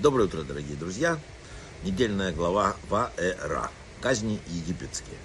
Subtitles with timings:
[0.00, 1.18] Доброе утро, дорогие друзья.
[1.84, 3.70] Недельная глава Ваэра.
[4.00, 5.18] Казни египетские.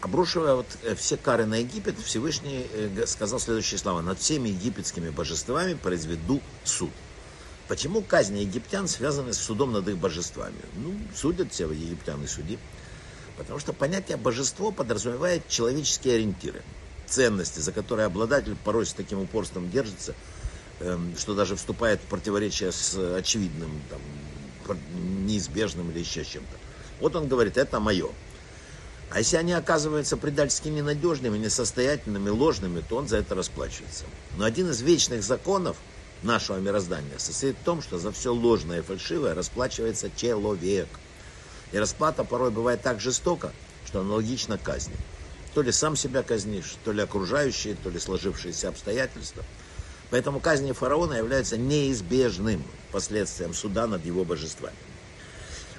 [0.00, 4.00] Обрушивая вот э, все кары на Египет, Всевышний э, сказал следующие слова.
[4.00, 6.88] Над всеми египетскими божествами произведу суд.
[7.68, 10.56] Почему казни египтян связаны с судом над их божествами?
[10.76, 12.58] Ну, судят все египтян и суди.
[13.36, 16.62] Потому что понятие божество подразумевает человеческие ориентиры,
[17.06, 20.14] ценности, за которые обладатель порой с таким упорством держится–
[21.18, 24.78] что даже вступает в противоречие с очевидным, там,
[25.26, 26.56] неизбежным или еще чем-то.
[27.00, 28.10] Вот он говорит, это мое.
[29.10, 34.04] А если они оказываются предательски ненадежными, несостоятельными, ложными, то он за это расплачивается.
[34.36, 35.76] Но один из вечных законов
[36.22, 40.88] нашего мироздания состоит в том, что за все ложное и фальшивое расплачивается человек.
[41.72, 43.52] И расплата порой бывает так жестоко,
[43.86, 44.96] что аналогично казни.
[45.54, 49.44] То ли сам себя казнишь, то ли окружающие, то ли сложившиеся обстоятельства–
[50.14, 54.76] Поэтому казни фараона являются неизбежным последствием суда над его божествами.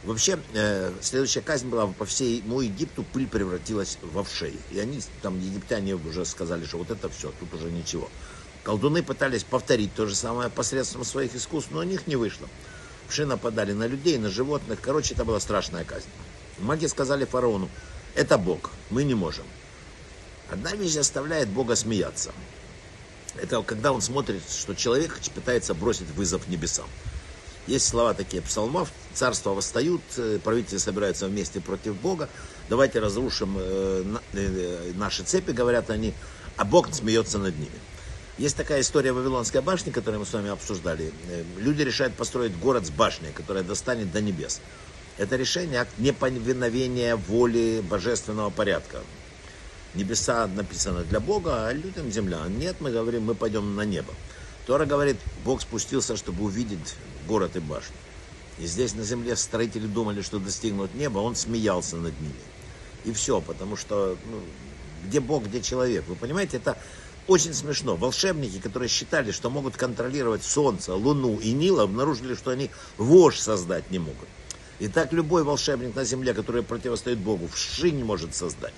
[0.04, 4.60] Вообще, э, следующая казнь была по всему Египту, пыль превратилась в овшей.
[4.72, 8.10] И они, там, египтяне уже сказали, что вот это все, тут уже ничего.
[8.66, 12.50] Колдуны пытались повторить то же самое посредством своих искусств, но у них не вышло.
[13.08, 14.80] Вши нападали на людей, на животных.
[14.82, 16.10] Короче, это была страшная казнь.
[16.60, 17.70] Маги сказали фараону,
[18.16, 19.46] это Бог, мы не можем.
[20.52, 22.34] Одна вещь заставляет Бога смеяться
[23.42, 26.88] это когда он смотрит, что человек пытается бросить вызов небесам.
[27.68, 32.30] Есть слова такие псалмов, царства восстают, э, правители собираются вместе против Бога,
[32.70, 36.14] давайте разрушим э, э, наши цепи, говорят они,
[36.58, 37.80] а Бог смеется над ними.
[38.38, 41.12] Есть такая история Вавилонской башни, которую мы с вами обсуждали.
[41.58, 44.60] Люди решают построить город с башней, которая достанет до небес.
[45.18, 49.00] Это решение акт неповиновения воли божественного порядка.
[49.96, 52.42] Небеса написано для Бога, а людям земля.
[52.50, 54.14] Нет, мы говорим, мы пойдем на небо.
[54.68, 56.96] Тора говорит, Бог спустился, чтобы увидеть
[57.28, 57.96] город и башню.
[58.60, 62.34] И здесь на земле строители думали, что достигнут неба, он смеялся над ними.
[63.06, 64.42] И все, потому что ну,
[65.08, 66.04] где Бог, где человек.
[66.08, 66.78] Вы понимаете, это
[67.28, 67.96] очень смешно.
[67.96, 73.92] Волшебники, которые считали, что могут контролировать Солнце, Луну и Нил, обнаружили, что они вошь создать
[73.92, 74.28] не могут.
[74.80, 78.74] И так любой волшебник на земле, который противостоит Богу, вши не может создать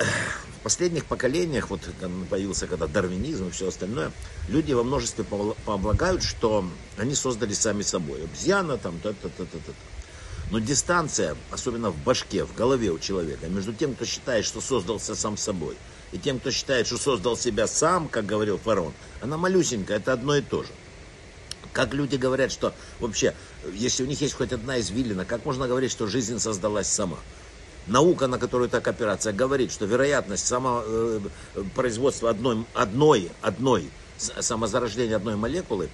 [0.00, 1.80] в последних поколениях, вот
[2.28, 4.12] появился когда дарвинизм и все остальное,
[4.48, 6.64] люди во множестве полагают, что
[6.96, 8.24] они создали сами собой.
[8.24, 9.72] Обезьяна там, та та та та та
[10.50, 15.14] Но дистанция, особенно в башке, в голове у человека, между тем, кто считает, что создался
[15.14, 15.76] сам собой,
[16.12, 20.36] и тем, кто считает, что создал себя сам, как говорил фараон, она малюсенькая, это одно
[20.36, 20.70] и то же.
[21.72, 23.34] Как люди говорят, что вообще,
[23.72, 27.18] если у них есть хоть одна извилина, как можно говорить, что жизнь создалась сама?
[27.86, 35.36] Наука, на которую так опираться, говорит, что вероятность самопроизводства э, одной, одной, одной, самозарождения одной
[35.36, 35.88] молекулы,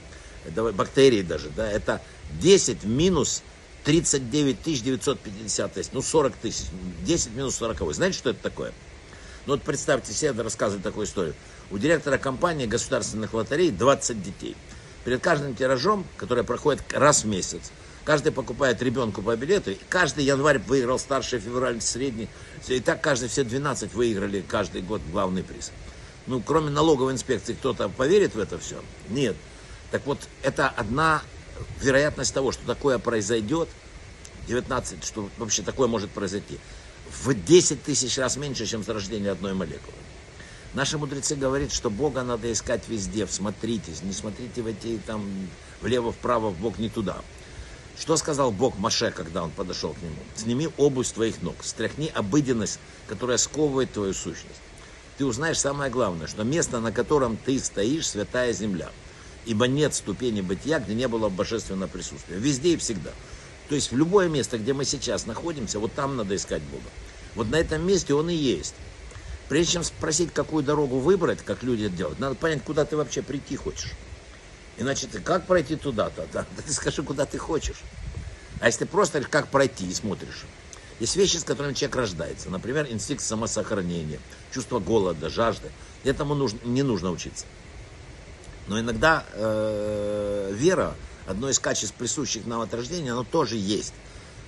[0.54, 2.00] бактерии даже, да, это
[2.40, 3.42] 10 минус
[3.84, 6.66] 39 950, то есть, ну, 40 тысяч,
[7.04, 7.94] 10 минус 40.
[7.94, 8.72] Знаете, что это такое?
[9.46, 11.34] Ну, вот представьте себе, рассказывать такую историю.
[11.70, 14.56] У директора компании государственных лотерей 20 детей.
[15.04, 17.70] Перед каждым тиражом, который проходит раз в месяц,
[18.06, 19.72] Каждый покупает ребенку по билету.
[19.88, 22.28] Каждый январь выиграл старший, февраль средний.
[22.68, 25.72] И так каждый, все 12 выиграли каждый год главный приз.
[26.28, 28.80] Ну, кроме налоговой инспекции, кто-то поверит в это все?
[29.08, 29.34] Нет.
[29.90, 31.20] Так вот, это одна
[31.80, 33.68] вероятность того, что такое произойдет,
[34.46, 36.60] 19, что вообще такое может произойти,
[37.24, 39.96] в 10 тысяч раз меньше, чем зарождение одной молекулы.
[40.74, 45.28] Наши мудрецы говорят, что Бога надо искать везде, всмотритесь, не смотрите в эти там
[45.80, 47.16] влево-вправо, в Бог не туда.
[47.98, 50.16] Что сказал Бог Маше, когда он подошел к нему?
[50.34, 54.60] Сними обувь с твоих ног, стряхни обыденность, которая сковывает твою сущность.
[55.16, 58.90] Ты узнаешь самое главное, что место, на котором ты стоишь, святая земля.
[59.46, 62.36] Ибо нет ступени бытия, где не было божественного присутствия.
[62.36, 63.12] Везде и всегда.
[63.70, 66.90] То есть в любое место, где мы сейчас находимся, вот там надо искать Бога.
[67.34, 68.74] Вот на этом месте Он и есть.
[69.48, 73.22] Прежде чем спросить, какую дорогу выбрать, как люди это делают, надо понять, куда ты вообще
[73.22, 73.92] прийти хочешь.
[74.78, 76.26] Иначе ты как пройти туда-то?
[76.32, 76.46] Да?
[76.64, 77.82] Ты скажи, куда ты хочешь.
[78.60, 80.44] А если ты просто как пройти и смотришь.
[81.00, 82.48] Есть вещи, с которыми человек рождается.
[82.50, 84.18] Например, инстинкт самосохранения,
[84.52, 85.70] чувство голода, жажды.
[86.04, 87.44] Этому нужно, не нужно учиться.
[88.66, 90.94] Но иногда э, вера,
[91.26, 93.94] одно из качеств, присущих нам от рождения, оно тоже есть.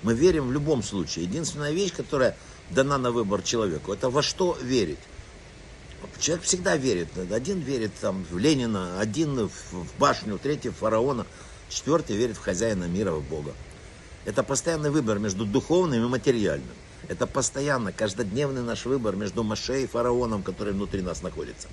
[0.02, 1.24] Мы верим в любом случае.
[1.24, 2.36] Единственная вещь, которая
[2.70, 4.98] дана на выбор человеку, это во что верить.
[6.20, 7.08] Человек всегда верит.
[7.30, 11.26] Один верит там, в Ленина, один в башню, третий в фараона,
[11.68, 13.54] четвертый верит в хозяина мира, в Бога.
[14.24, 16.74] Это постоянный выбор между духовным и материальным.
[17.08, 21.68] Это постоянно, каждодневный наш выбор между Маше и фараоном, который внутри нас находится.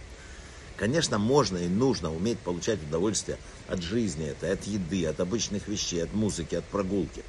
[0.77, 3.37] Конечно, можно и нужно уметь получать удовольствие
[3.67, 7.23] от жизни, это, от еды, от обычных вещей, от музыки, от прогулки.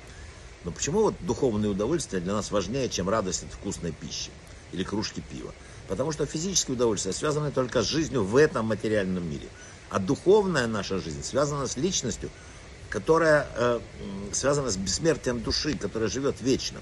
[0.65, 4.31] Но почему вот духовные удовольствия для нас важнее, чем радость от вкусной пищи
[4.73, 5.55] или кружки пива?
[5.89, 9.49] Потому что физические удовольствия связаны только с жизнью в этом материальном мире.
[9.89, 12.31] А духовная наша жизнь связана с личностью,
[12.91, 13.81] которая э,
[14.33, 16.81] связана с бессмертием души, которая живет вечно.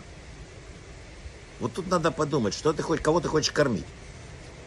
[1.60, 3.84] Вот тут надо подумать, что ты хоть, кого ты хочешь кормить.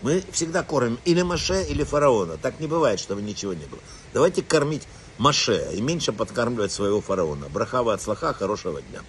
[0.01, 2.37] Мы всегда кормим или Маше, или фараона.
[2.37, 3.79] Так не бывает, чтобы ничего не было.
[4.13, 4.87] Давайте кормить
[5.17, 7.49] Маше и меньше подкармливать своего фараона.
[7.49, 9.01] Брахава от слаха, хорошего дня.